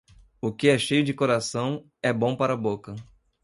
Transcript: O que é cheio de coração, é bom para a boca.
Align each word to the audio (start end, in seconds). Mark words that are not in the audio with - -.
O 0.41 0.51
que 0.51 0.67
é 0.69 0.79
cheio 0.79 1.03
de 1.03 1.13
coração, 1.13 1.87
é 2.01 2.11
bom 2.11 2.35
para 2.35 2.53
a 2.53 2.57
boca. 2.57 2.95